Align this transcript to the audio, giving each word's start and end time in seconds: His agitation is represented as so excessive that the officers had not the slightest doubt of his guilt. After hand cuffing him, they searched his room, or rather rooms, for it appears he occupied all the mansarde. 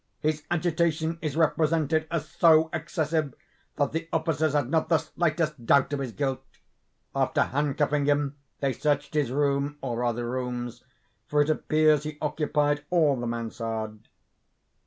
His 0.19 0.41
agitation 0.49 1.19
is 1.21 1.35
represented 1.37 2.07
as 2.09 2.27
so 2.27 2.71
excessive 2.73 3.35
that 3.75 3.91
the 3.91 4.09
officers 4.11 4.53
had 4.53 4.67
not 4.67 4.89
the 4.89 4.97
slightest 4.97 5.63
doubt 5.63 5.93
of 5.93 5.99
his 5.99 6.11
guilt. 6.11 6.41
After 7.15 7.43
hand 7.43 7.77
cuffing 7.77 8.07
him, 8.07 8.35
they 8.61 8.73
searched 8.73 9.13
his 9.13 9.29
room, 9.31 9.77
or 9.79 9.97
rather 9.99 10.27
rooms, 10.27 10.83
for 11.27 11.43
it 11.43 11.51
appears 11.51 12.01
he 12.01 12.17
occupied 12.19 12.83
all 12.89 13.15
the 13.15 13.27
mansarde. 13.27 13.99